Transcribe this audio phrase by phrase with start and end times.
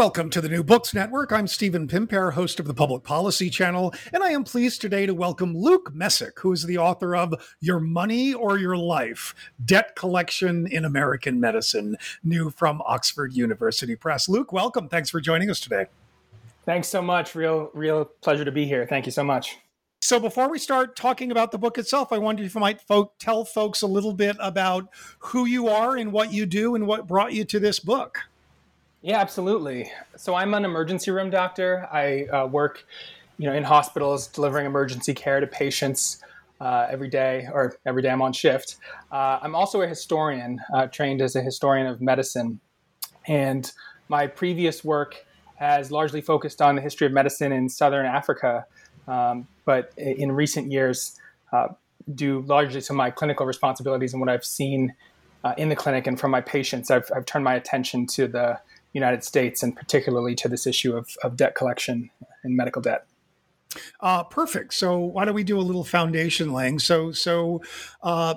[0.00, 1.30] Welcome to the New Books Network.
[1.30, 5.12] I'm Stephen Pimpare, host of the Public Policy Channel, and I am pleased today to
[5.12, 10.66] welcome Luke Messac, who is the author of Your Money or Your Life Debt Collection
[10.66, 14.26] in American Medicine, new from Oxford University Press.
[14.26, 14.88] Luke, welcome.
[14.88, 15.84] Thanks for joining us today.
[16.64, 17.34] Thanks so much.
[17.34, 18.86] Real, real pleasure to be here.
[18.86, 19.58] Thank you so much.
[20.00, 23.18] So before we start talking about the book itself, I wonder if you might folk,
[23.18, 24.88] tell folks a little bit about
[25.18, 28.29] who you are and what you do and what brought you to this book.
[29.02, 29.90] Yeah, absolutely.
[30.16, 31.88] So I'm an emergency room doctor.
[31.90, 32.84] I uh, work,
[33.38, 36.22] you know, in hospitals delivering emergency care to patients
[36.60, 38.76] uh, every day, or every day I'm on shift.
[39.10, 42.60] Uh, I'm also a historian, uh, trained as a historian of medicine,
[43.26, 43.72] and
[44.08, 48.66] my previous work has largely focused on the history of medicine in southern Africa.
[49.08, 51.18] Um, but in recent years,
[51.52, 51.68] uh,
[52.14, 54.94] due largely to my clinical responsibilities and what I've seen
[55.42, 58.58] uh, in the clinic and from my patients, I've, I've turned my attention to the
[58.92, 62.10] United States and particularly to this issue of, of debt collection
[62.42, 63.06] and medical debt.
[64.00, 64.74] Uh, perfect.
[64.74, 66.78] So why don't we do a little foundation laying?
[66.78, 67.62] So so
[68.02, 68.34] uh,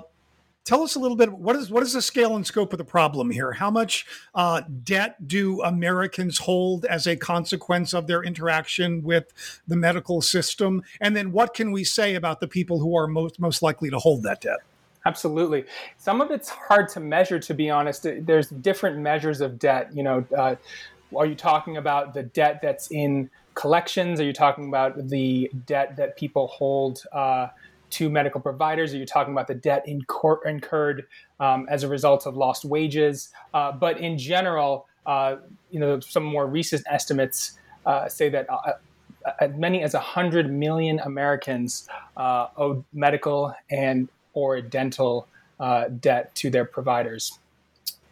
[0.64, 1.32] tell us a little bit.
[1.32, 3.52] What is what is the scale and scope of the problem here?
[3.52, 9.32] How much uh, debt do Americans hold as a consequence of their interaction with
[9.66, 10.82] the medical system?
[11.00, 13.98] And then what can we say about the people who are most most likely to
[13.98, 14.60] hold that debt?
[15.06, 15.64] Absolutely.
[15.98, 18.06] Some of it's hard to measure, to be honest.
[18.20, 19.94] There's different measures of debt.
[19.94, 20.56] You know, uh,
[21.14, 24.18] are you talking about the debt that's in collections?
[24.20, 27.48] Are you talking about the debt that people hold uh,
[27.90, 28.94] to medical providers?
[28.94, 31.06] Are you talking about the debt incur- incurred
[31.38, 33.28] um, as a result of lost wages?
[33.52, 35.36] Uh, but in general, uh,
[35.70, 38.72] you know, some more recent estimates uh, say that uh,
[39.40, 45.26] as many as 100 million Americans uh, owe medical and or dental
[45.60, 47.38] uh, debt to their providers.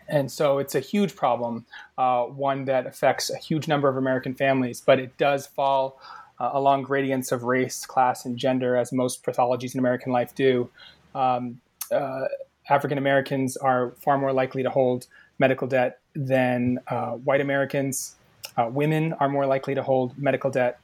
[0.08, 1.64] And so it's a huge problem,
[1.96, 6.00] uh, one that affects a huge number of American families, but it does fall
[6.38, 10.68] uh, along gradients of race, class, and gender, as most pathologies in American life do.
[11.14, 12.24] Um, uh,
[12.68, 15.06] African Americans are far more likely to hold
[15.38, 18.16] medical debt than uh, white Americans.
[18.56, 20.78] Uh, women are more likely to hold medical debt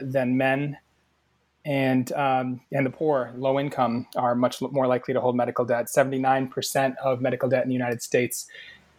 [0.00, 0.76] than men
[1.64, 5.88] and um, and the poor, low income, are much more likely to hold medical debt.
[5.88, 8.46] Seventy nine percent of medical debt in the United States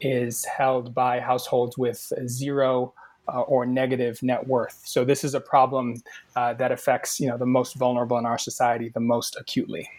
[0.01, 2.93] is held by households with zero
[3.27, 4.81] uh, or negative net worth.
[4.85, 6.01] So this is a problem
[6.35, 9.89] uh, that affects you know the most vulnerable in our society the most acutely.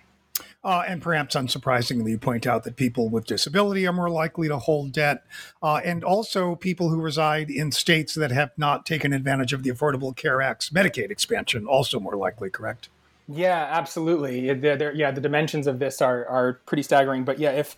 [0.62, 4.58] Uh, and perhaps unsurprisingly, you point out that people with disability are more likely to
[4.58, 5.24] hold debt,
[5.62, 9.70] uh, and also people who reside in states that have not taken advantage of the
[9.70, 12.90] Affordable Care Act's Medicaid expansion, also more likely, correct?
[13.26, 14.52] Yeah, absolutely.
[14.52, 17.24] They're, they're, yeah, the dimensions of this are, are pretty staggering.
[17.24, 17.76] But yeah, if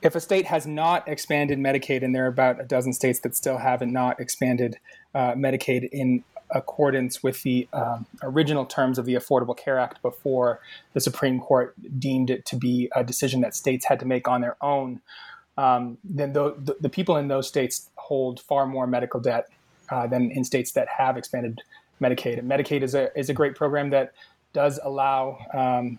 [0.00, 3.34] if a state has not expanded Medicaid, and there are about a dozen states that
[3.34, 4.78] still haven't not expanded
[5.14, 10.60] uh, Medicaid in accordance with the um, original terms of the Affordable Care Act before
[10.92, 14.40] the Supreme Court deemed it to be a decision that states had to make on
[14.40, 15.00] their own,
[15.56, 19.48] um, then the, the, the, people in those states hold far more medical debt
[19.90, 21.60] uh, than in states that have expanded
[22.00, 22.38] Medicaid.
[22.38, 24.12] And Medicaid is a, is a great program that
[24.52, 25.98] does allow um,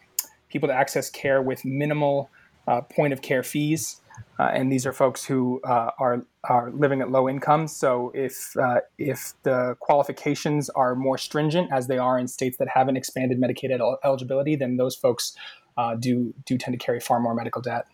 [0.49, 2.29] people to access care with minimal
[2.67, 4.01] uh, point of care fees.
[4.39, 7.75] Uh, and these are folks who uh, are are living at low incomes.
[7.75, 12.69] So if uh, if the qualifications are more stringent, as they are in states that
[12.69, 15.35] haven't expanded Medicaid eligibility, then those folks
[15.77, 17.85] uh, do do tend to carry far more medical debt.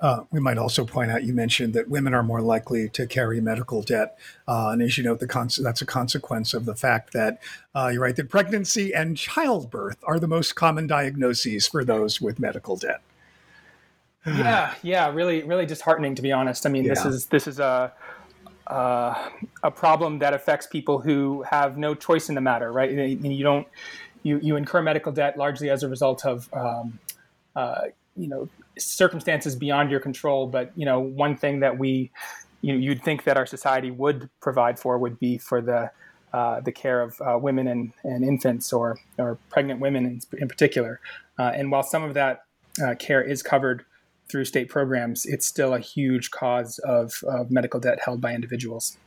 [0.00, 3.40] Uh, we might also point out you mentioned that women are more likely to carry
[3.40, 4.16] medical debt,
[4.46, 5.26] uh, and as you know, the
[5.62, 7.40] that's a consequence of the fact that
[7.92, 12.76] you're right that pregnancy and childbirth are the most common diagnoses for those with medical
[12.76, 13.02] debt.
[14.36, 16.66] Yeah, yeah, really, really disheartening to be honest.
[16.66, 16.94] I mean, yeah.
[16.94, 17.92] this is this is a
[18.66, 19.28] uh,
[19.62, 22.90] a problem that affects people who have no choice in the matter, right?
[22.90, 23.66] You don't
[24.22, 26.98] you you incur medical debt largely as a result of um,
[27.56, 27.82] uh,
[28.16, 28.48] you know
[28.78, 30.46] circumstances beyond your control.
[30.46, 32.10] But you know, one thing that we
[32.60, 35.90] you know, you'd think that our society would provide for would be for the
[36.32, 40.46] uh, the care of uh, women and, and infants or, or pregnant women in, in
[40.46, 41.00] particular.
[41.38, 42.44] Uh, and while some of that
[42.84, 43.86] uh, care is covered
[44.28, 48.98] through state programs, it's still a huge cause of, of medical debt held by individuals.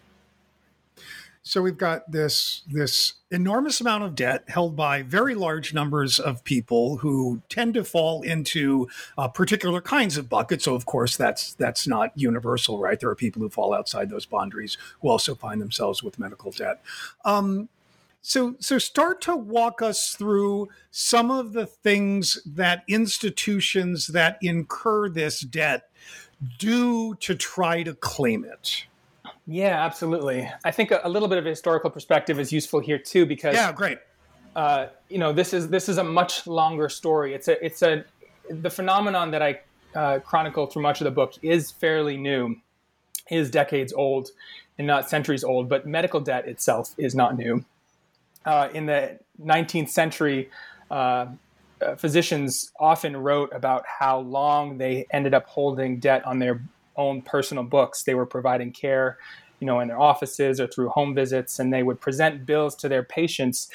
[1.43, 6.43] So we've got this this enormous amount of debt held by very large numbers of
[6.43, 8.87] people who tend to fall into
[9.17, 10.65] uh, particular kinds of buckets.
[10.65, 12.99] So of course that's that's not universal, right?
[12.99, 16.83] There are people who fall outside those boundaries who also find themselves with medical debt.
[17.25, 17.69] Um,
[18.21, 25.09] so so start to walk us through some of the things that institutions that incur
[25.09, 25.89] this debt
[26.57, 28.85] do to try to claim it.
[29.47, 30.49] Yeah, absolutely.
[30.63, 33.71] I think a, a, little bit of historical perspective is useful here too, because yeah,
[33.71, 33.97] great.
[34.55, 37.33] Uh, you know, this is this is a much longer story.
[37.33, 38.05] It's a it's a
[38.49, 39.59] the phenomenon that I
[39.95, 42.55] uh, chronicle through much of the book is fairly new,
[43.29, 44.29] is decades old,
[44.77, 45.69] and not centuries old.
[45.69, 47.65] But medical debt itself is not new.
[48.45, 50.49] Uh, in the 19th century,
[50.89, 51.27] uh,
[51.81, 56.61] uh, physicians often wrote about how long they ended up holding debt on their
[56.95, 58.03] own personal books.
[58.03, 59.17] They were providing care,
[59.59, 62.89] you know, in their offices or through home visits, and they would present bills to
[62.89, 63.69] their patients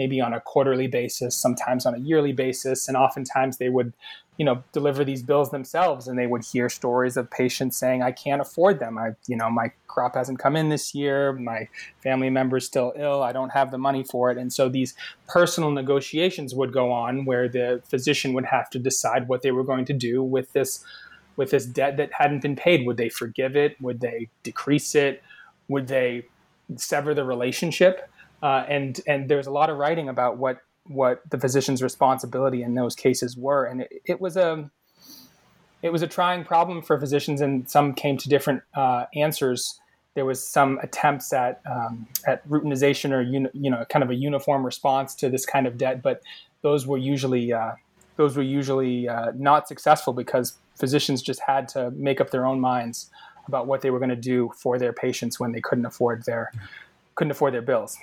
[0.00, 3.92] maybe on a quarterly basis, sometimes on a yearly basis, and oftentimes they would,
[4.38, 8.12] you know, deliver these bills themselves, and they would hear stories of patients saying, "I
[8.12, 8.96] can't afford them.
[8.96, 11.34] I, you know, my crop hasn't come in this year.
[11.34, 11.68] My
[12.02, 13.22] family member is still ill.
[13.22, 14.94] I don't have the money for it." And so these
[15.28, 19.64] personal negotiations would go on, where the physician would have to decide what they were
[19.72, 20.82] going to do with this
[21.36, 22.86] with this debt that hadn't been paid?
[22.86, 23.76] Would they forgive it?
[23.80, 25.22] Would they decrease it?
[25.68, 26.24] Would they
[26.76, 28.08] sever the relationship?
[28.42, 32.74] Uh, and and there's a lot of writing about what what the physician's responsibility in
[32.74, 34.70] those cases were, and it, it was a
[35.82, 39.78] it was a trying problem for physicians, and some came to different uh, answers.
[40.14, 44.14] There was some attempts at um, at routinization or uni, you know kind of a
[44.14, 46.22] uniform response to this kind of debt, but
[46.62, 47.72] those were usually uh,
[48.16, 52.60] those were usually uh, not successful because physicians just had to make up their own
[52.60, 53.10] minds
[53.46, 56.52] about what they were going to do for their patients when they couldn't afford their
[57.14, 57.98] couldn't afford their bills.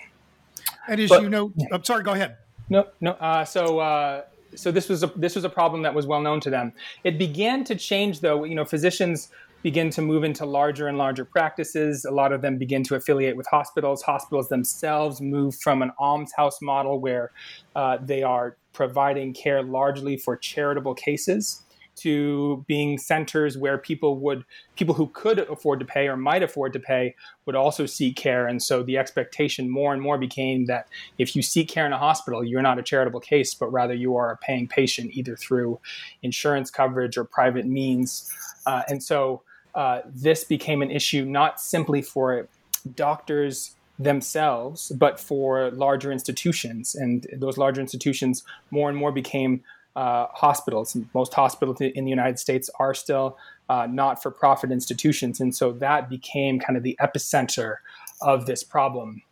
[0.88, 2.04] And as but, you know, I'm sorry.
[2.04, 2.38] Go ahead.
[2.69, 3.12] No, no.
[3.12, 4.24] Uh, so, uh,
[4.56, 6.74] so this was a this was a problem that was well known to them.
[7.04, 8.44] It began to change, though.
[8.44, 9.30] You know, physicians
[9.64, 12.06] begin to move into larger and larger practices.
[12.06, 14.02] A lot of them begin to affiliate with hospitals.
[14.02, 17.31] Hospitals themselves move from an almshouse model where
[17.75, 21.64] uh, they are providing care largely for charitable cases
[21.97, 24.44] to being centers where people would
[24.75, 27.15] people who could afford to pay or might afford to pay
[27.45, 31.41] would also seek care and so the expectation more and more became that if you
[31.41, 34.38] seek care in a hospital you're not a charitable case but rather you are a
[34.38, 35.79] paying patient either through
[36.23, 38.31] insurance coverage or private means
[38.65, 39.41] uh, and so
[39.75, 42.47] uh, this became an issue not simply for
[42.95, 46.95] doctors themselves, but for larger institutions.
[46.95, 49.63] And those larger institutions more and more became
[49.97, 50.95] uh, hospitals.
[51.15, 53.35] Most hospitals in the United States are still
[53.67, 55.41] uh, not for profit institutions.
[55.41, 57.77] And so that became kind of the epicenter
[58.21, 59.23] of this problem.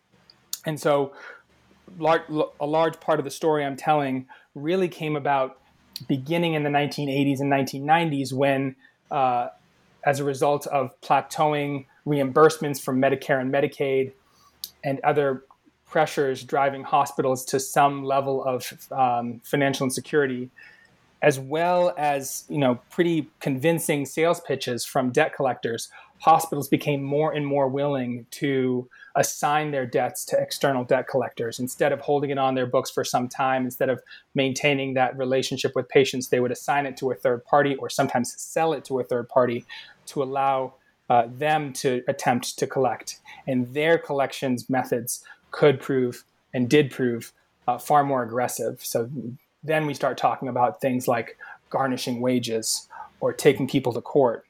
[0.66, 1.12] And so
[1.98, 2.22] large,
[2.60, 5.60] a large part of the story I'm telling really came about
[6.08, 8.74] beginning in the 1980s and 1990s when,
[9.12, 9.48] uh,
[10.04, 14.12] as a result of plateauing reimbursements from Medicare and Medicaid
[14.82, 15.44] and other
[15.86, 20.50] pressures driving hospitals to some level of um, financial insecurity,
[21.22, 25.88] as well as you know pretty convincing sales pitches from debt collectors,
[26.18, 31.92] hospitals became more and more willing to assign their debts to external debt collectors instead
[31.92, 33.64] of holding it on their books for some time.
[33.64, 34.00] Instead of
[34.34, 38.34] maintaining that relationship with patients, they would assign it to a third party or sometimes
[38.40, 39.64] sell it to a third party
[40.06, 40.74] to allow
[41.08, 43.20] uh, them to attempt to collect.
[43.46, 47.32] And their collections methods could prove and did prove
[47.68, 48.80] uh, far more aggressive.
[48.82, 49.10] So
[49.62, 51.36] then we start talking about things like
[51.70, 52.88] garnishing wages
[53.20, 54.44] or taking people to court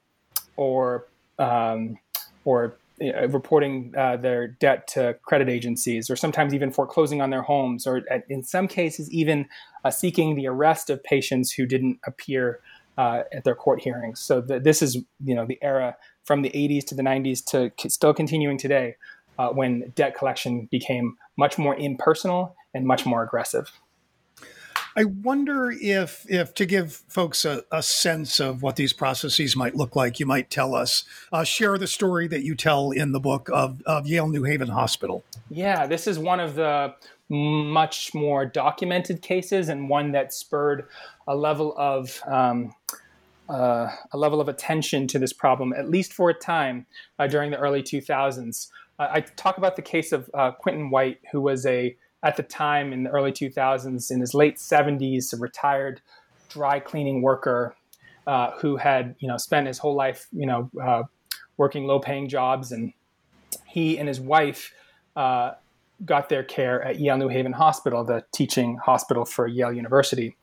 [0.57, 1.07] or
[1.38, 1.99] um,
[2.45, 7.43] or uh, reporting uh, their debt to credit agencies or sometimes even foreclosing on their
[7.43, 9.47] homes or in some cases even
[9.85, 12.61] uh, seeking the arrest of patients who didn't appear
[12.97, 16.49] uh, at their court hearings so the, this is you know the era from the
[16.49, 18.97] 80s to the 90s to still continuing today
[19.38, 23.71] uh, when debt collection became much more impersonal and much more aggressive.
[24.99, 29.75] I wonder if, if to give folks a, a, sense of what these processes might
[29.75, 33.21] look like, you might tell us, uh, share the story that you tell in the
[33.21, 35.23] book of, of Yale New Haven Hospital.
[35.50, 36.95] Yeah, this is one of the
[37.28, 40.87] much more documented cases and one that spurred
[41.28, 42.75] a level of um,
[43.49, 46.87] uh, a level of attention to this problem, at least for a time
[47.19, 48.69] uh, during the early 2000s.
[48.99, 52.43] Uh, I talk about the case of uh, Quinton White, who was a at the
[52.43, 56.00] time in the early 2000s, in his late 70s, a retired
[56.49, 57.76] dry cleaning worker
[58.26, 61.03] uh, who had you know spent his whole life you know uh,
[61.57, 62.93] working low-paying jobs, and
[63.67, 64.73] he and his wife
[66.05, 70.37] got their care at Yale New Haven Hospital, the teaching hospital for Yale University.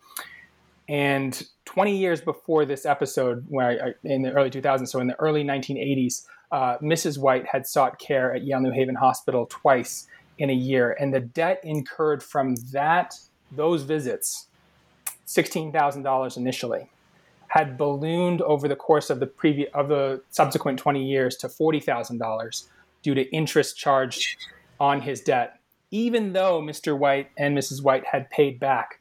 [0.89, 5.19] And 20 years before this episode, where I, in the early 2000s, so in the
[5.19, 7.17] early 1980s, uh, Mrs.
[7.17, 10.07] White had sought care at Yale New Haven Hospital twice
[10.37, 13.15] in a year, and the debt incurred from that
[13.51, 14.47] those visits,
[15.27, 16.91] $16,000 initially,
[17.47, 22.67] had ballooned over the course of the previous of the subsequent 20 years to $40,000
[23.01, 24.37] due to interest charged
[24.79, 26.95] on his debt, even though Mr.
[26.95, 27.81] White and Mrs.
[27.81, 28.99] White had paid back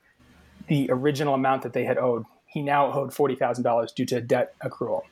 [0.69, 2.25] the original amount that they had owed.
[2.47, 5.03] He now owed $40,000 due to debt accrual.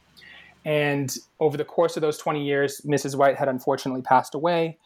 [0.65, 3.17] And over the course of those 20 years, Mrs.
[3.17, 4.79] White had unfortunately passed away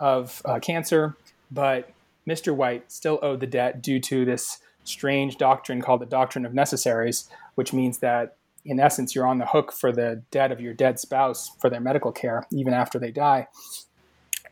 [0.00, 1.16] of uh, cancer,
[1.50, 1.90] but
[2.26, 2.54] Mr.
[2.54, 7.28] White still owed the debt due to this strange doctrine called the doctrine of necessaries,
[7.56, 11.00] which means that in essence, you're on the hook for the debt of your dead
[11.00, 13.48] spouse for their medical care, even after they die.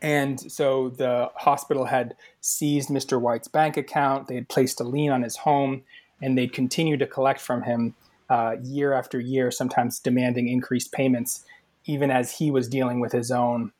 [0.01, 3.19] And so the hospital had seized Mr.
[3.19, 5.83] White's bank account, they had placed a lien on his home,
[6.21, 7.95] and they'd continued to collect from him
[8.29, 11.45] uh, year after year, sometimes demanding increased payments,
[11.85, 13.71] even as he was dealing with his own.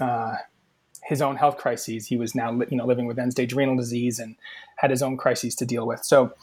[0.00, 0.36] Uh,
[1.04, 2.04] his own health crises.
[2.04, 4.34] He was now, you know, living with end-stage renal disease and
[4.74, 6.02] had his own crises to deal with.
[6.02, 6.34] So,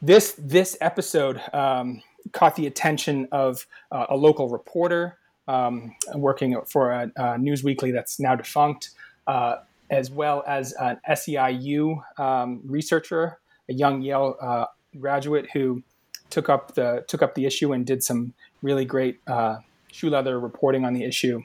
[0.00, 2.00] this this episode um,
[2.32, 7.90] caught the attention of uh, a local reporter um, working for a, a, news weekly
[7.90, 8.90] that's now defunct,
[9.26, 9.56] uh,
[9.90, 13.38] as well as an SEIU um, researcher,
[13.68, 14.66] a young Yale uh,
[15.00, 15.82] graduate who
[16.30, 19.58] took up the took up the issue and did some really great uh,
[19.92, 21.42] shoe leather reporting on the issue.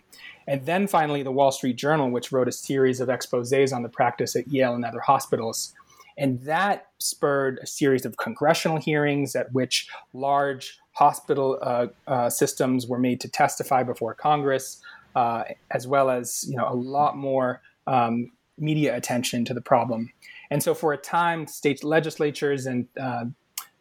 [0.47, 3.89] And then finally, the Wall Street Journal, which wrote a series of exposes on the
[3.89, 5.73] practice at Yale and other hospitals.
[6.17, 12.87] And that spurred a series of congressional hearings at which large hospital uh, uh, systems
[12.87, 14.81] were made to testify before Congress,
[15.15, 20.11] uh, as well as you know a lot more um, media attention to the problem.
[20.51, 23.25] And so, for a time, state legislatures and uh,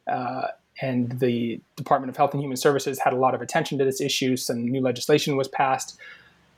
[0.07, 0.49] uh,
[0.81, 4.01] and the Department of Health and Human Services had a lot of attention to this
[4.01, 4.37] issue.
[4.37, 5.99] Some new legislation was passed.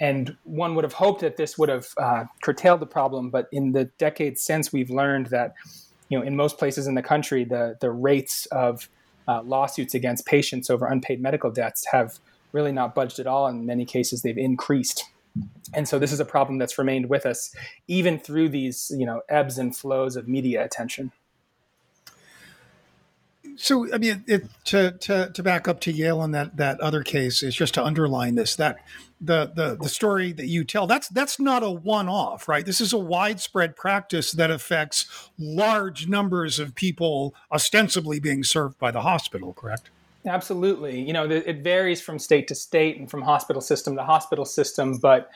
[0.01, 3.73] And one would have hoped that this would have uh, curtailed the problem, but in
[3.73, 5.55] the decades since, we've learned that,
[6.09, 8.89] you know, in most places in the country, the the rates of
[9.29, 12.19] uh, lawsuits against patients over unpaid medical debts have
[12.53, 13.47] really not budged at all.
[13.47, 15.05] In many cases, they've increased.
[15.73, 17.55] And so this is a problem that's remained with us
[17.89, 21.13] even through these, you know, ebbs and flows of media attention.
[23.57, 27.03] So, I mean, it, to, to, to back up to Yale and that, that other
[27.03, 28.79] case is just to underline this, that
[29.21, 32.67] the, the, the story that you tell, that's, that's not a one-off, right?
[32.67, 38.91] This is a widespread practice that affects large numbers of people ostensibly being served by
[38.91, 39.91] the hospital, correct?
[40.27, 41.01] Absolutely.
[41.01, 44.99] You know, it varies from state to state and from hospital system to hospital system,
[44.99, 45.31] but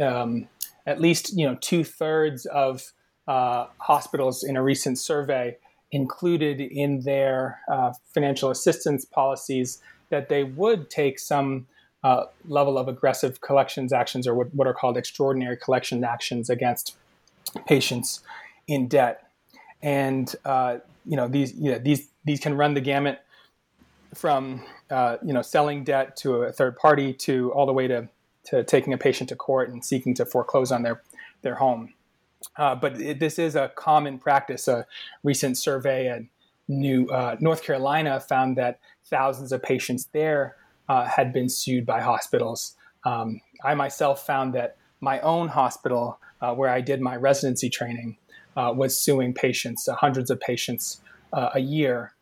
[0.00, 0.48] um,
[0.86, 2.92] at least, you know, two thirds of
[3.26, 5.56] uh, hospitals in a recent survey
[5.90, 9.80] included in their uh, financial assistance policies
[10.10, 11.66] that they would take some
[12.04, 16.96] uh, level of aggressive collections actions or what, what are called extraordinary collection actions against
[17.66, 18.20] patients
[18.66, 19.30] in debt.
[19.82, 23.20] And uh, you know these you know, these these can run the gamut
[24.14, 28.08] from uh, you know selling debt to a third party to all the way to
[28.44, 31.02] to taking a patient to court and seeking to foreclose on their
[31.42, 31.94] their home.
[32.56, 34.68] Uh, but it, this is a common practice.
[34.68, 34.86] A
[35.24, 36.28] recent survey in
[36.68, 40.56] New uh, North Carolina found that thousands of patients there
[40.88, 42.76] uh, had been sued by hospitals.
[43.04, 48.16] Um, I myself found that my own hospital, uh, where I did my residency training,
[48.56, 51.00] uh, was suing patients, hundreds of patients
[51.32, 52.14] a year,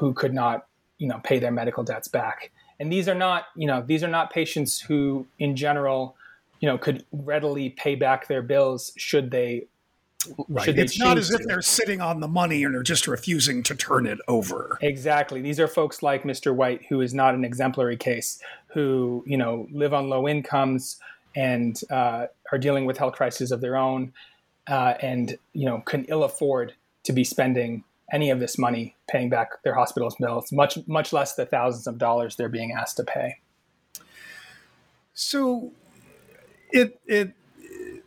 [0.00, 0.66] who could not,
[0.98, 2.50] you know, pay their medical debts back.
[2.80, 6.16] And these are not, you know, these are not patients who, in general,
[6.60, 9.66] you know, could readily pay back their bills should they.
[10.48, 10.76] Right.
[10.76, 14.04] It's not as if they're sitting on the money and are just refusing to turn
[14.04, 14.76] it over.
[14.82, 15.40] Exactly.
[15.40, 16.54] These are folks like Mr.
[16.54, 20.98] White, who is not an exemplary case, who you know live on low incomes
[21.36, 24.12] and uh, are dealing with health crises of their own,
[24.66, 26.74] uh, and you know can ill afford
[27.04, 31.34] to be spending any of this money paying back their hospital's bills, much much less
[31.34, 33.36] the thousands of dollars they're being asked to pay.
[35.14, 35.72] So,
[36.70, 37.32] it it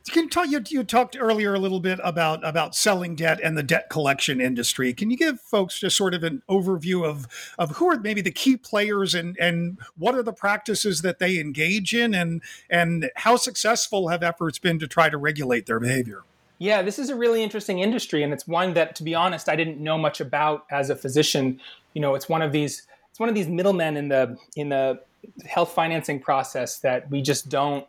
[0.10, 3.58] can you talk you, you talked earlier a little bit about about selling debt and
[3.58, 7.28] the debt collection industry can you give folks just sort of an overview of
[7.58, 11.40] of who are maybe the key players and and what are the practices that they
[11.40, 16.24] engage in and and how successful have efforts been to try to regulate their behavior
[16.62, 19.56] yeah, this is a really interesting industry, and it's one that, to be honest, I
[19.56, 21.60] didn't know much about as a physician.
[21.96, 25.02] You know, it's one of these it's one of these middlemen in the in the
[25.44, 27.88] health financing process that we just don't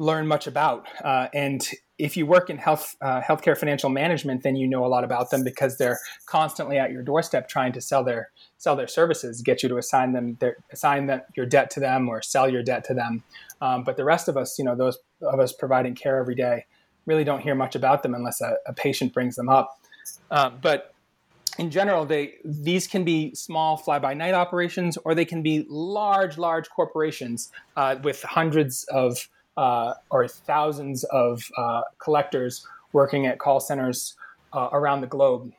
[0.00, 0.86] learn much about.
[1.04, 4.88] Uh, and if you work in health uh, healthcare financial management, then you know a
[4.88, 8.88] lot about them because they're constantly at your doorstep trying to sell their sell their
[8.88, 12.48] services, get you to assign them their, assign that your debt to them or sell
[12.48, 13.22] your debt to them.
[13.60, 16.64] Um, but the rest of us, you know, those of us providing care every day,
[17.04, 19.78] really don't hear much about them unless a, a patient brings them up.
[20.30, 20.94] Uh, but
[21.58, 26.70] in general, they these can be small fly-by-night operations, or they can be large, large
[26.70, 34.16] corporations uh, with hundreds of uh, or thousands of uh, collectors working at call centers
[34.52, 35.52] uh, around the globe,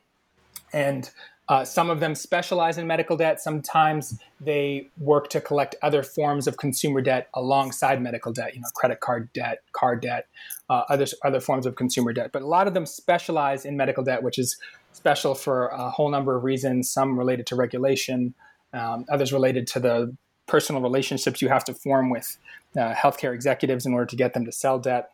[0.73, 1.11] and
[1.51, 3.41] uh, some of them specialize in medical debt.
[3.41, 8.67] Sometimes they work to collect other forms of consumer debt alongside medical debt, you know,
[8.73, 10.27] credit card debt, car debt,
[10.69, 12.31] uh, other, other forms of consumer debt.
[12.31, 14.57] But a lot of them specialize in medical debt, which is
[14.93, 18.33] special for a whole number of reasons, some related to regulation,
[18.71, 20.15] um, others related to the
[20.47, 22.37] personal relationships you have to form with
[22.77, 25.11] uh, healthcare executives in order to get them to sell debt.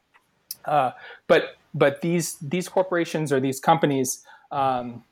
[0.65, 0.91] Uh,
[1.27, 5.03] but but these these corporations or these companies um,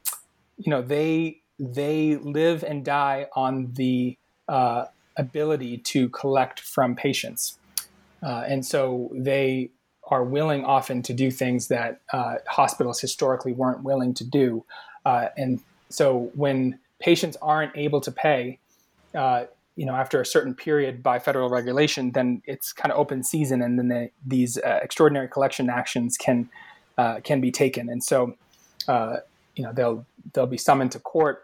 [0.57, 4.85] you know they they live and die on the uh,
[5.17, 7.57] ability to collect from patients,
[8.21, 9.71] uh, and so they
[10.09, 14.65] are willing often to do things that uh, hospitals historically weren't willing to do,
[15.05, 18.59] and so when patients aren't able to pay,
[19.15, 23.23] uh, you know, after a certain period by federal regulation, then it's kind of open
[23.23, 26.49] season, and then they, these uh, extraordinary collection actions can
[27.23, 28.35] can be taken, and so
[29.55, 31.43] you know they'll they'll be summoned to court.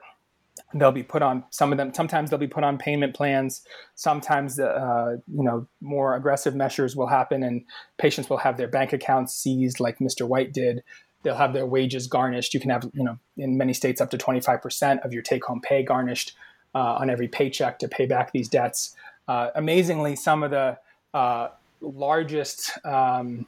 [0.73, 3.65] They'll be put on some of them sometimes they'll be put on payment plans.
[3.95, 7.63] Sometimes uh, you know more aggressive measures will happen and
[7.97, 10.83] patients will have their bank accounts seized like mr white did.
[11.23, 12.53] They'll have their wages garnished.
[12.53, 15.61] You can have you know in many states up to 25% of your take home
[15.61, 16.35] pay garnished
[16.73, 18.95] uh, on every paycheck to pay back these debts
[19.27, 20.77] uh, amazingly some of the
[21.13, 23.45] uh, largest um,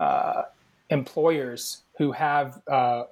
[0.00, 0.42] uh,
[0.90, 3.04] employers who have uh,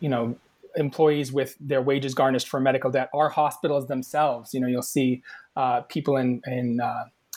[0.00, 0.36] you know
[0.76, 4.52] employees with their wages garnished for medical debt are hospitals themselves.
[4.52, 5.22] You know, you'll see
[5.56, 6.80] uh, people in in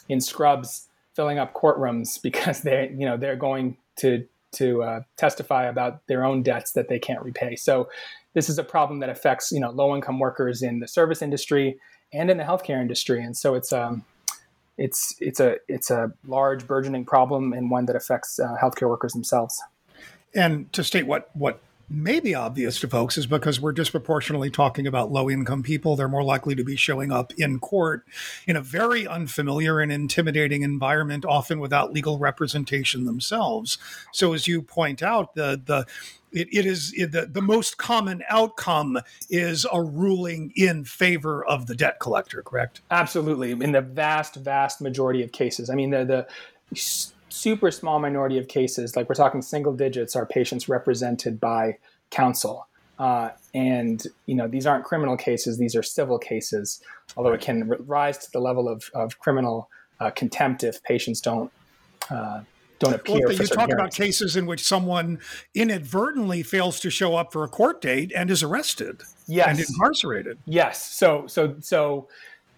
[0.09, 6.05] in scrubs filling up courtrooms because they you know they're going to to testify about
[6.07, 7.55] their own debts that they can't repay.
[7.55, 7.89] So
[8.37, 11.79] this is a problem that affects you know low income workers in the service industry
[12.13, 14.05] and in the healthcare industry, and so it's um
[14.77, 19.13] it's it's a it's a large burgeoning problem and one that affects uh, healthcare workers
[19.13, 19.59] themselves.
[20.35, 24.85] And to state what what may be obvious to folks is because we're disproportionately talking
[24.87, 25.95] about low income people.
[25.95, 28.05] They're more likely to be showing up in court
[28.45, 33.77] in a very unfamiliar and intimidating environment, often without legal representation themselves.
[34.11, 35.85] So, as you point out, the, the,
[36.31, 41.67] it, it is it, the, the most common outcome is a ruling in favor of
[41.67, 42.81] the debt collector, correct?
[42.91, 43.51] Absolutely.
[43.51, 45.69] In the vast, vast majority of cases.
[45.69, 46.27] I mean, the, the
[47.29, 51.77] super small minority of cases, like we're talking single digits, are patients represented by
[52.09, 52.67] counsel.
[52.99, 56.81] Uh, and you know these aren't criminal cases; these are civil cases.
[57.15, 61.51] Although it can rise to the level of, of criminal uh, contempt if patients don't
[62.09, 62.41] uh,
[62.79, 63.27] don't appear.
[63.27, 63.73] Well, you talk hearings.
[63.73, 65.19] about cases in which someone
[65.53, 69.47] inadvertently fails to show up for a court date and is arrested yes.
[69.47, 70.37] and incarcerated.
[70.45, 70.85] Yes.
[70.91, 72.07] So so so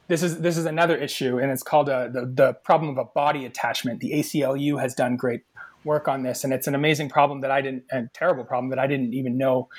[0.09, 3.05] this is this is another issue, and it's called uh, the the problem of a
[3.05, 4.01] body attachment.
[4.01, 5.43] The ACLU has done great
[5.85, 8.79] work on this, and it's an amazing problem that I didn't, and terrible problem that
[8.79, 9.69] I didn't even know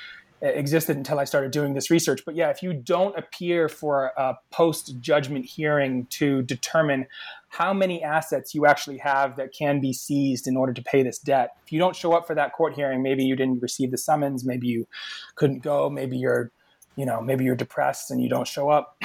[0.41, 2.21] existed until I started doing this research.
[2.25, 7.05] But yeah, if you don't appear for a post judgment hearing to determine
[7.49, 11.19] how many assets you actually have that can be seized in order to pay this
[11.19, 13.97] debt, if you don't show up for that court hearing, maybe you didn't receive the
[13.97, 14.87] summons, maybe you
[15.35, 16.51] couldn't go, maybe you're,
[16.95, 18.97] you know, maybe you're depressed and you don't show up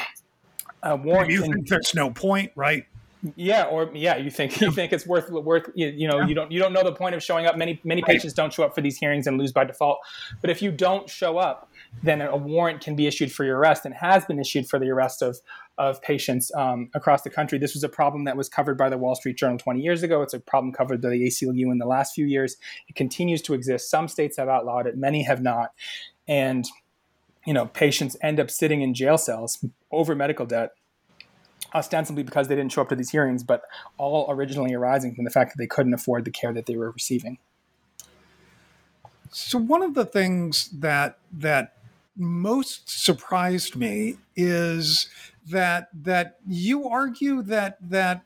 [0.93, 1.25] uh.
[1.29, 2.87] You think there's no point, right?
[3.35, 6.27] Yeah, or yeah, you think you think it's worth worth you, you know yeah.
[6.27, 7.57] you don't you don't know the point of showing up.
[7.57, 8.13] Many many right.
[8.13, 9.99] patients don't show up for these hearings and lose by default.
[10.41, 11.71] But if you don't show up,
[12.03, 14.91] then a warrant can be issued for your arrest and has been issued for the
[14.91, 15.39] arrest of
[15.79, 17.59] of patients um, across the country.
[17.59, 20.23] This was a problem that was covered by the Wall Street Journal 20 years ago.
[20.23, 22.57] It's a problem covered by the ACLU in the last few years.
[22.89, 23.91] It continues to exist.
[23.91, 25.73] Some states have outlawed it, many have not,
[26.29, 26.67] and
[27.47, 30.73] you know, patients end up sitting in jail cells over medical debt,
[31.75, 33.63] ostensibly because they didn't show up to these hearings, but
[33.97, 36.91] all originally arising from the fact that they couldn't afford the care that they were
[36.91, 37.39] receiving.
[39.31, 41.77] So one of the things that that
[42.17, 45.09] most surprised me is
[45.51, 48.23] that that you argue that that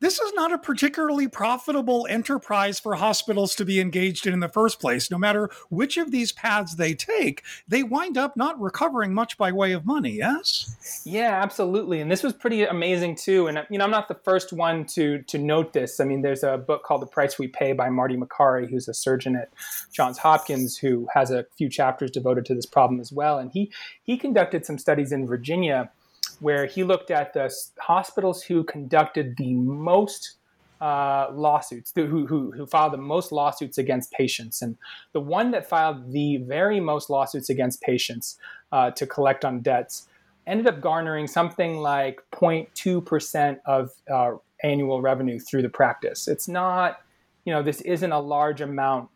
[0.00, 4.48] this is not a particularly profitable enterprise for hospitals to be engaged in in the
[4.48, 5.10] first place.
[5.10, 9.52] No matter which of these paths they take, they wind up not recovering much by
[9.52, 10.12] way of money.
[10.12, 11.02] Yes.
[11.04, 12.00] Yeah, absolutely.
[12.00, 13.46] And this was pretty amazing too.
[13.46, 16.00] And you know, I'm not the first one to to note this.
[16.00, 18.94] I mean, there's a book called The Price We Pay by Marty Makary, who's a
[18.94, 19.50] surgeon at
[19.92, 23.38] Johns Hopkins, who has a few chapters devoted to this problem as well.
[23.38, 23.70] And he
[24.02, 25.90] he conducted some studies in Virginia
[26.40, 30.36] where he looked at the hospitals who conducted the most
[30.80, 34.62] uh, lawsuits, who, who, who filed the most lawsuits against patients.
[34.62, 34.76] And
[35.12, 38.38] the one that filed the very most lawsuits against patients
[38.72, 40.08] uh, to collect on debts
[40.46, 44.32] ended up garnering something like 0.2% of uh,
[44.64, 46.26] annual revenue through the practice.
[46.26, 47.00] It's not,
[47.44, 49.10] you know, this isn't a large amount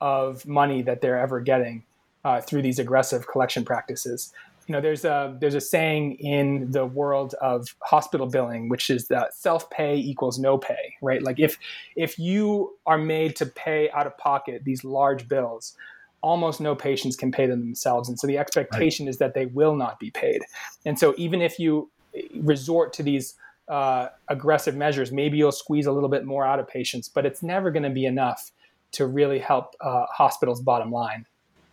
[0.00, 1.82] of money that they're ever getting
[2.24, 4.32] uh, through these aggressive collection practices
[4.68, 9.08] you know, there's a there's a saying in the world of hospital billing, which is
[9.08, 11.22] that self pay equals no pay, right?
[11.22, 11.58] Like if
[11.96, 15.74] if you are made to pay out of pocket these large bills,
[16.20, 19.10] almost no patients can pay them themselves, and so the expectation right.
[19.10, 20.42] is that they will not be paid.
[20.84, 21.90] And so even if you
[22.34, 23.34] resort to these
[23.68, 27.42] uh, aggressive measures, maybe you'll squeeze a little bit more out of patients, but it's
[27.42, 28.50] never going to be enough
[28.92, 31.24] to really help uh, hospitals' bottom line.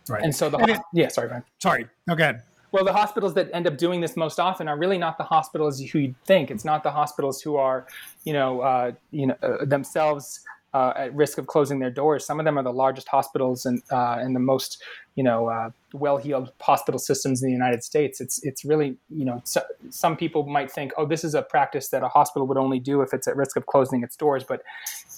[0.08, 0.22] Right.
[0.22, 1.44] And so the and it, yeah, sorry, Brian.
[1.58, 1.86] Sorry.
[2.08, 2.34] Okay.
[2.72, 5.80] Well, the hospitals that end up doing this most often are really not the hospitals
[5.80, 6.50] who you'd think.
[6.50, 7.86] It's not the hospitals who are,
[8.24, 10.40] you know, uh, you know, uh, themselves
[10.74, 12.26] uh, at risk of closing their doors.
[12.26, 14.82] Some of them are the largest hospitals and uh, and the most,
[15.14, 18.20] you know, uh, well-heeled hospital systems in the United States.
[18.20, 21.88] It's it's really, you know, so, some people might think, oh, this is a practice
[21.88, 24.62] that a hospital would only do if it's at risk of closing its doors, but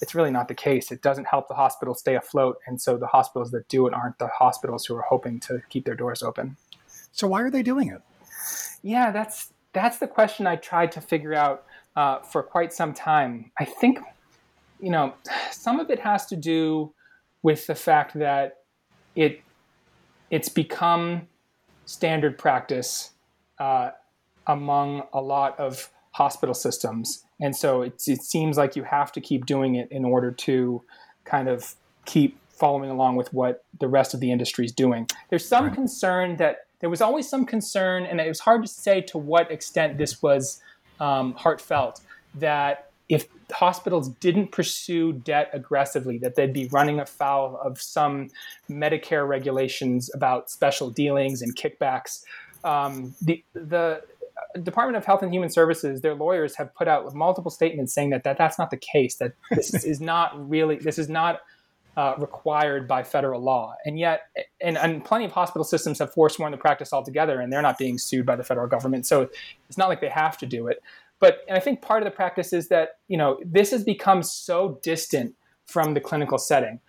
[0.01, 0.91] it's really not the case.
[0.91, 4.17] It doesn't help the hospital stay afloat, and so the hospitals that do it aren't
[4.17, 6.55] the hospitals who are hoping to keep their doors open.
[7.11, 8.01] So why are they doing it?
[8.81, 13.51] Yeah, that's that's the question I tried to figure out uh, for quite some time.
[13.59, 13.99] I think,
[14.79, 15.13] you know,
[15.51, 16.93] some of it has to do
[17.43, 18.59] with the fact that
[19.15, 19.41] it
[20.29, 21.27] it's become
[21.85, 23.11] standard practice
[23.59, 23.91] uh,
[24.47, 29.21] among a lot of hospital systems, and so it, it seems like you have to
[29.21, 30.83] keep doing it in order to
[31.25, 35.07] kind of keep following along with what the rest of the industry is doing.
[35.29, 35.73] There's some right.
[35.73, 39.51] concern that there was always some concern, and it was hard to say to what
[39.51, 40.61] extent this was
[40.99, 42.01] um, heartfelt,
[42.35, 48.29] that if hospitals didn't pursue debt aggressively, that they'd be running afoul of some
[48.69, 52.23] Medicare regulations about special dealings and kickbacks.
[52.63, 54.03] Um, the, the
[54.61, 58.23] Department of Health and Human Services, their lawyers have put out multiple statements saying that,
[58.23, 61.41] that that's not the case, that this is not really, this is not
[61.99, 63.75] uh, required by federal law.
[63.83, 64.21] And yet,
[64.61, 67.97] and, and, plenty of hospital systems have forsworn the practice altogether, and they're not being
[67.97, 69.05] sued by the federal government.
[69.05, 69.29] So
[69.67, 70.81] it's not like they have to do it.
[71.19, 74.79] But I think part of the practice is that you know this has become so
[74.81, 75.35] distant
[75.65, 76.79] from the clinical setting.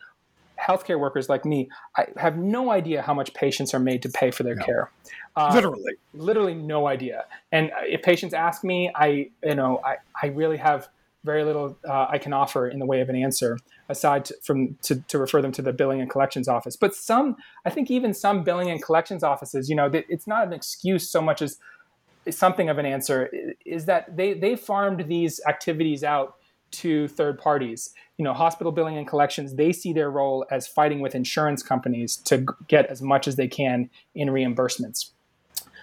[0.62, 4.30] Healthcare workers like me I have no idea how much patients are made to pay
[4.30, 4.64] for their no.
[4.64, 4.90] care.
[5.34, 7.24] Uh, literally, literally no idea.
[7.50, 10.88] And if patients ask me, I you know I, I really have
[11.24, 13.58] very little uh, I can offer in the way of an answer
[13.90, 16.76] aside to, from to, to refer them to the billing and collections office.
[16.76, 20.52] But some, I think even some billing and collections offices, you know, it's not an
[20.52, 21.58] excuse so much as
[22.30, 23.30] something of an answer
[23.64, 26.36] is that they they farmed these activities out
[26.70, 27.90] to third parties.
[28.18, 32.16] You know, hospital billing and collections, they see their role as fighting with insurance companies
[32.26, 35.10] to get as much as they can in reimbursements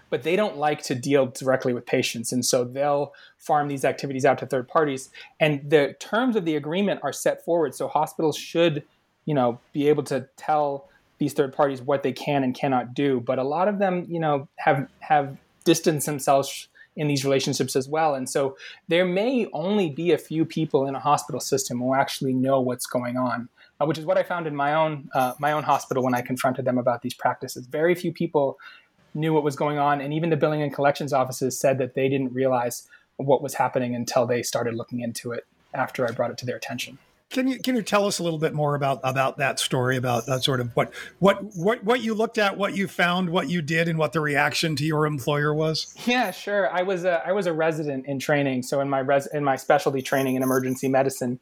[0.09, 2.31] but they don't like to deal directly with patients.
[2.31, 5.09] And so they'll farm these activities out to third parties.
[5.39, 7.75] And the terms of the agreement are set forward.
[7.75, 8.83] So hospitals should,
[9.25, 10.89] you know, be able to tell
[11.19, 13.19] these third parties what they can and cannot do.
[13.19, 17.87] But a lot of them, you know, have have distanced themselves in these relationships as
[17.87, 18.15] well.
[18.15, 22.33] And so there may only be a few people in a hospital system who actually
[22.33, 23.49] know what's going on.
[23.79, 26.21] Uh, which is what I found in my own uh, my own hospital when I
[26.21, 27.67] confronted them about these practices.
[27.67, 28.57] Very few people
[29.17, 32.07] knew what was going on, and even the billing and collections offices said that they
[32.07, 36.37] didn't realize what was happening until they started looking into it after I brought it
[36.39, 36.99] to their attention.
[37.29, 40.27] Can you can you tell us a little bit more about about that story about
[40.27, 43.61] that sort of what what what what you looked at, what you found, what you
[43.61, 45.93] did, and what the reaction to your employer was?
[46.05, 46.73] Yeah, sure.
[46.73, 49.57] I was a I was a resident in training, so in my res in my
[49.57, 51.41] specialty training in emergency medicine,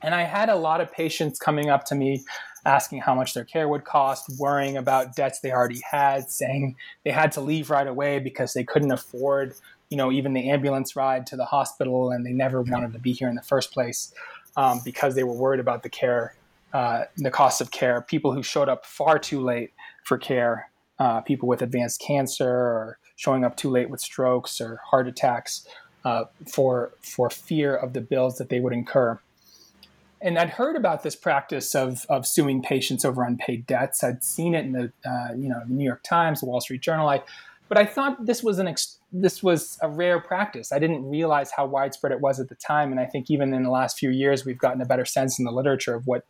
[0.00, 2.24] and I had a lot of patients coming up to me
[2.68, 7.10] asking how much their care would cost, worrying about debts they already had, saying they
[7.10, 9.54] had to leave right away because they couldn't afford,
[9.88, 13.12] you know, even the ambulance ride to the hospital, and they never wanted to be
[13.12, 14.12] here in the first place
[14.56, 16.34] um, because they were worried about the care,
[16.74, 18.02] uh, the cost of care.
[18.02, 19.72] People who showed up far too late
[20.04, 24.78] for care, uh, people with advanced cancer, or showing up too late with strokes or
[24.84, 25.66] heart attacks,
[26.04, 29.18] uh, for for fear of the bills that they would incur
[30.20, 34.02] and I'd heard about this practice of, of suing patients over unpaid debts.
[34.02, 37.08] I'd seen it in the uh, you know New York Times, the Wall Street Journal.
[37.08, 37.22] I,
[37.68, 40.72] but I thought this was an ex- this was a rare practice.
[40.72, 43.62] I didn't realize how widespread it was at the time, and I think even in
[43.62, 46.24] the last few years, we've gotten a better sense in the literature of what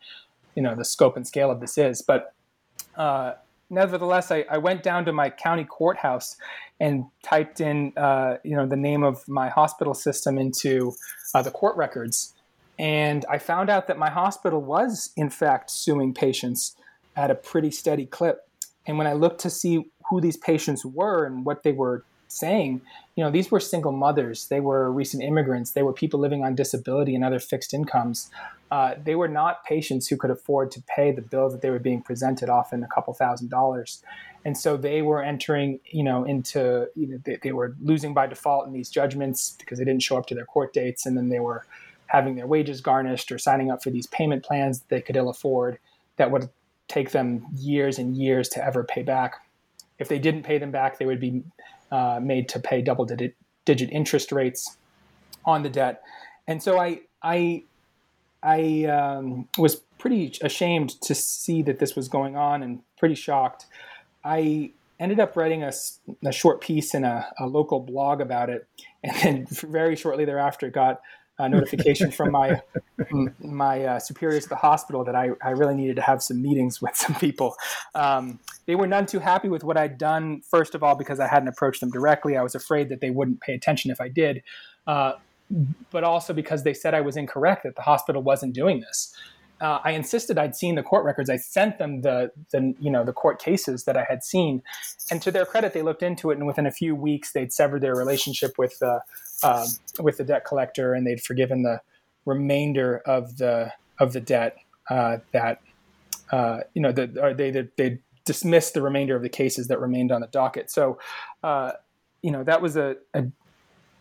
[0.54, 2.02] you know the scope and scale of this is.
[2.02, 2.34] But
[2.96, 3.34] uh,
[3.70, 6.36] nevertheless, I, I, went down to my county courthouse
[6.80, 10.92] and typed in uh, you know the name of my hospital system into
[11.34, 12.34] uh, the court records
[12.78, 16.76] and I found out that my hospital was, in fact, suing patients
[17.16, 18.48] at a pretty steady clip.
[18.86, 22.80] And when I looked to see who these patients were and what they were saying,
[23.16, 26.54] you know, these were single mothers, they were recent immigrants, they were people living on
[26.54, 28.30] disability and other fixed incomes.
[28.70, 31.78] Uh, they were not patients who could afford to pay the bill that they were
[31.78, 34.02] being presented, often a couple thousand dollars.
[34.44, 38.26] And so they were entering, you know, into, you know, they, they were losing by
[38.26, 41.28] default in these judgments because they didn't show up to their court dates, and then
[41.30, 41.66] they were
[42.08, 45.28] having their wages garnished or signing up for these payment plans that they could ill
[45.28, 45.78] afford
[46.16, 46.48] that would
[46.88, 49.36] take them years and years to ever pay back.
[49.98, 51.42] If they didn't pay them back, they would be
[51.90, 54.76] uh, made to pay double digit, digit interest rates
[55.44, 56.02] on the debt.
[56.46, 57.64] And so I, I,
[58.42, 63.66] I um, was pretty ashamed to see that this was going on and pretty shocked.
[64.24, 65.72] I ended up writing a,
[66.24, 68.66] a short piece in a, a, local blog about it,
[69.04, 71.00] and then very shortly thereafter got
[71.38, 72.60] a notification from my
[73.40, 76.82] my uh, superiors at the hospital that I, I really needed to have some meetings
[76.82, 77.54] with some people.
[77.94, 80.42] Um, they were none too happy with what I'd done.
[80.42, 83.40] First of all, because I hadn't approached them directly, I was afraid that they wouldn't
[83.40, 84.42] pay attention if I did.
[84.86, 85.12] Uh,
[85.90, 89.14] but also because they said I was incorrect that the hospital wasn't doing this
[89.60, 91.28] uh, I insisted I'd seen the court records.
[91.28, 94.62] I sent them the, the you know the court cases that I had seen,
[95.10, 97.82] and to their credit, they looked into it, and within a few weeks, they'd severed
[97.82, 99.00] their relationship with the
[99.42, 99.66] uh,
[99.98, 101.80] with the debt collector, and they'd forgiven the
[102.24, 104.56] remainder of the of the debt
[104.90, 105.60] uh, that
[106.30, 110.12] uh, you know the, they they, they dismissed the remainder of the cases that remained
[110.12, 110.70] on the docket.
[110.70, 110.98] So,
[111.42, 111.72] uh,
[112.22, 113.26] you know that was a, a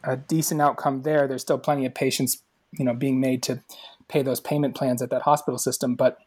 [0.04, 1.28] a decent outcome there.
[1.28, 2.43] There's still plenty of patients
[2.78, 3.62] you know being made to
[4.08, 5.96] pay those payment plans at that hospital system.
[5.96, 6.17] But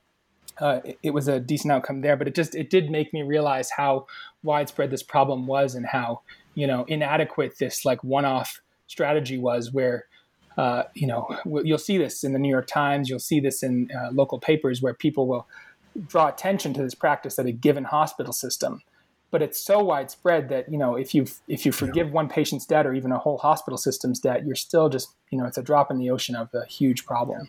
[0.59, 2.16] uh, it, it, was a decent outcome there.
[2.16, 4.07] But it just it did make me realize how
[4.43, 6.23] widespread this problem was and how
[6.55, 9.73] you know inadequate this like one-off strategy was.
[9.73, 10.07] Where
[10.59, 13.88] uh, you know you'll see this in the New York Times, you'll see this in
[13.97, 15.47] uh, local papers where people will
[16.07, 18.83] draw attention to this practice at a given hospital system
[19.31, 22.12] but it's so widespread that you know if you if you forgive yeah.
[22.12, 25.47] one patient's debt or even a whole hospital system's debt you're still just you know
[25.47, 27.49] it's a drop in the ocean of a huge problem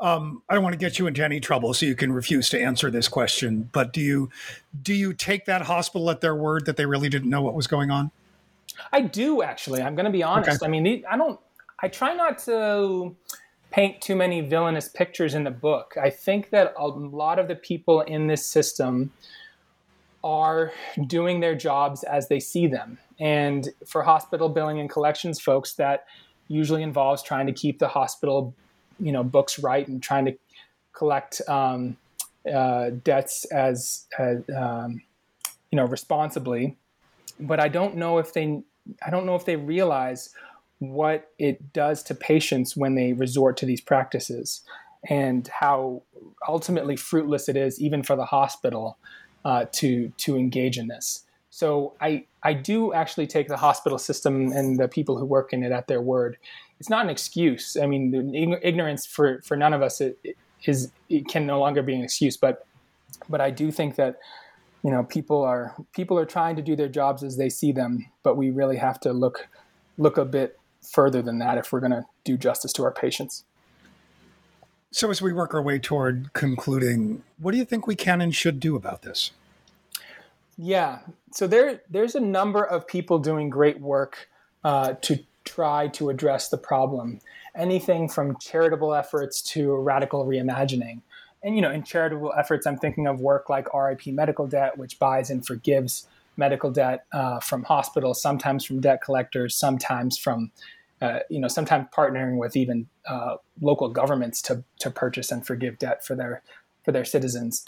[0.00, 2.60] um, I don't want to get you into any trouble, so you can refuse to
[2.60, 3.68] answer this question.
[3.72, 4.30] But do you
[4.82, 7.66] do you take that hospital at their word that they really didn't know what was
[7.66, 8.10] going on?
[8.92, 9.82] I do actually.
[9.82, 10.62] I'm going to be honest.
[10.62, 10.66] Okay.
[10.66, 11.38] I mean, I don't.
[11.80, 13.14] I try not to
[13.70, 15.94] paint too many villainous pictures in the book.
[16.00, 19.12] I think that a lot of the people in this system
[20.22, 20.72] are
[21.06, 22.98] doing their jobs as they see them.
[23.18, 26.04] And for hospital billing and collections folks, that
[26.48, 28.54] usually involves trying to keep the hospital
[29.00, 30.36] you know books right and trying to
[30.92, 31.96] collect um,
[32.52, 35.02] uh, debts as, as um,
[35.70, 36.76] you know responsibly.
[37.40, 38.62] But I don't know if they
[39.04, 40.30] I don't know if they realize
[40.78, 44.62] what it does to patients when they resort to these practices
[45.08, 46.02] and how
[46.48, 48.98] ultimately fruitless it is even for the hospital
[49.44, 51.24] uh, to to engage in this.
[51.50, 55.62] So I I do actually take the hospital system and the people who work in
[55.62, 56.36] it at their word
[56.82, 57.76] it's not an excuse.
[57.80, 61.80] I mean, ignorance for, for none of us it, it is it can no longer
[61.80, 62.36] be an excuse.
[62.36, 62.66] But
[63.28, 64.18] but I do think that
[64.82, 68.04] you know people are people are trying to do their jobs as they see them,
[68.24, 69.46] but we really have to look
[69.96, 73.44] look a bit further than that if we're going to do justice to our patients.
[74.90, 78.34] So as we work our way toward concluding, what do you think we can and
[78.34, 79.30] should do about this?
[80.58, 80.98] Yeah,
[81.30, 84.28] so there there's a number of people doing great work
[84.64, 87.20] uh, to try to address the problem.
[87.54, 91.00] Anything from charitable efforts to radical reimagining.
[91.42, 94.98] And you know, in charitable efforts, I'm thinking of work like RIP Medical Debt, which
[94.98, 100.50] buys and forgives medical debt uh, from hospitals, sometimes from debt collectors, sometimes from
[101.02, 105.78] uh, you know, sometimes partnering with even uh, local governments to to purchase and forgive
[105.78, 106.42] debt for their
[106.84, 107.64] for their citizens.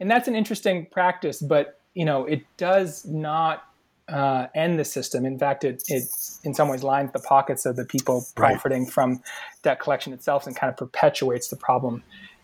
[0.00, 3.64] And that's an interesting practice, but you know, it does not
[4.08, 5.24] uh, end the system.
[5.24, 6.04] In fact, it, it
[6.42, 8.92] in some ways lines the pockets of the people profiting right.
[8.92, 9.22] from
[9.62, 12.02] debt collection itself and kind of perpetuates the problem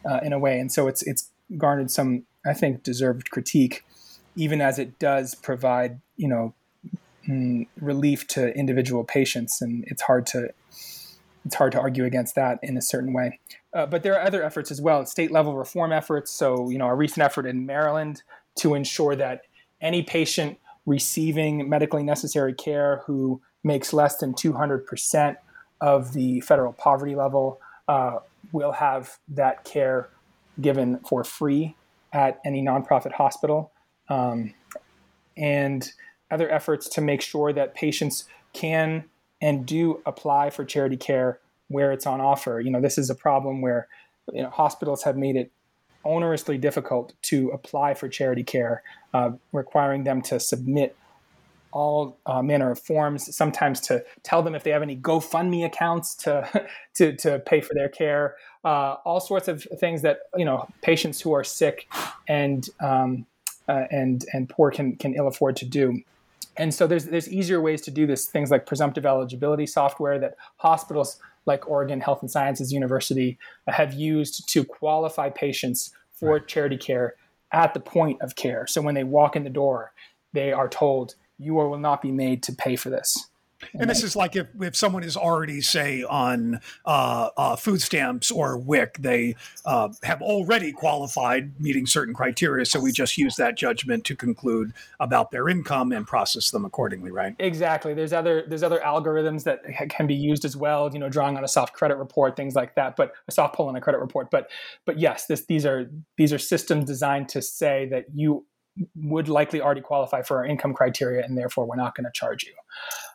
[0.09, 0.59] uh, in a way.
[0.59, 3.85] And so it's it's garnered some, I think, deserved critique,
[4.37, 6.55] even as it does provide, you know,
[7.29, 9.61] mm, relief to individual patients.
[9.61, 10.51] And it's hard to
[11.45, 13.39] it's hard to argue against that in a certain way.
[13.73, 16.31] Uh, but there are other efforts as well, state level reform efforts.
[16.31, 18.23] So, you know, a recent effort in Maryland
[18.57, 19.43] to ensure that
[19.81, 25.37] any patient receiving medically necessary care who makes less than 200%
[25.81, 28.19] of the federal poverty level uh,
[28.53, 30.09] will have that care
[30.61, 31.77] given for free
[32.13, 33.73] at any nonprofit hospital.
[34.09, 34.55] Um,
[35.37, 35.93] and
[36.31, 39.05] other efforts to make sure that patients can
[39.41, 42.61] and do apply for charity care where it's on offer.
[42.61, 43.89] You know, this is a problem where
[44.33, 45.51] you know, hospitals have made it
[46.05, 48.83] onerously difficult to apply for charity care,
[49.13, 50.97] uh, requiring them to submit
[51.73, 56.15] all uh, manner of forms, sometimes to tell them if they have any GoFundMe accounts
[56.17, 60.69] to to, to pay for their care, uh, all sorts of things that you know
[60.83, 61.89] patients who are sick
[62.29, 63.27] and um,
[63.69, 66.03] uh, and and poor can can ill afford to do.
[66.57, 68.27] And so there's there's easier ways to do this.
[68.27, 74.49] Things like presumptive eligibility software that hospitals like Oregon Health and Sciences University have used
[74.51, 76.47] to qualify patients for right.
[76.47, 77.15] charity care
[77.53, 78.67] at the point of care.
[78.67, 79.93] So when they walk in the door,
[80.33, 83.30] they are told you will not be made to pay for this.
[83.79, 88.31] And, this is like if, if someone is already, say, on uh, uh, food stamps
[88.31, 92.65] or WIC, they uh, have already qualified meeting certain criteria.
[92.65, 97.11] So we just use that judgment to conclude about their income and process them accordingly,
[97.11, 97.35] right?
[97.39, 97.95] Exactly.
[97.95, 100.91] There's other there's other algorithms that can be used as well.
[100.93, 102.97] You know, drawing on a soft credit report, things like that.
[102.97, 104.31] But a soft pull on a credit report.
[104.31, 104.51] But
[104.85, 108.47] but yes, this these are these are systems designed to say that you
[108.95, 112.45] would likely already qualify for our income criteria, and therefore we're not going to charge
[112.45, 112.55] you.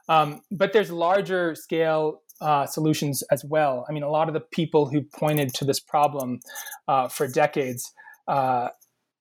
[0.07, 3.85] Um, but there's larger scale uh, solutions as well.
[3.89, 6.39] I mean, a lot of the people who pointed to this problem
[6.87, 7.93] uh, for decades
[8.27, 8.69] uh,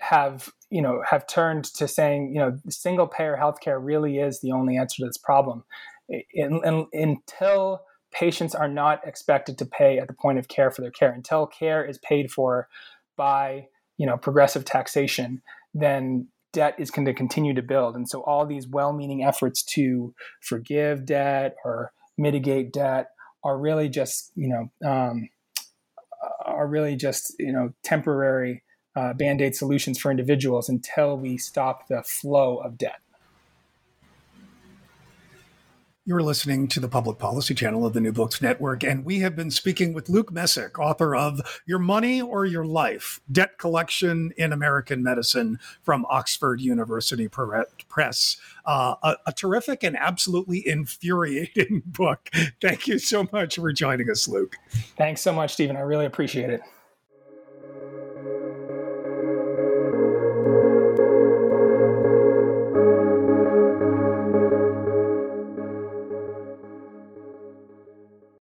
[0.01, 4.53] have, you know, have turned to saying, you know, single payer healthcare really is the
[4.53, 5.64] only answer to this problem.
[6.09, 10.83] In, in, until patients are not expected to pay at the point of care for
[10.83, 12.68] their care, until care is paid for
[13.16, 13.66] by,
[13.97, 15.40] you know, progressive taxation,
[15.74, 17.96] then debt is going to continue to build.
[17.96, 23.08] And so all these well-meaning efforts to forgive debt or mitigate debt
[23.42, 25.28] are really just, you know, um,
[26.44, 28.62] are really just, you know, temporary
[28.96, 33.00] uh, band-aid solutions for individuals until we stop the flow of debt.
[36.07, 39.35] You're listening to the Public Policy Channel of the New Books Network, and we have
[39.35, 44.53] been speaking with Luke Messac, author of Your Money or Your Life Debt Collection in
[44.53, 48.37] American Medicine from Oxford University Press.
[48.67, 52.29] Uh, a, a terrific and absolutely infuriating book.
[52.61, 54.57] Thank you so much for joining us, Luke.
[54.99, 55.75] Thanks so much, Stephen.
[55.75, 56.61] I really appreciate it.